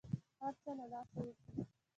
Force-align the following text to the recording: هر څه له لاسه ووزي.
هر 0.41 0.53
څه 0.61 0.71
له 0.77 0.85
لاسه 0.91 1.17
ووزي. 1.21 1.51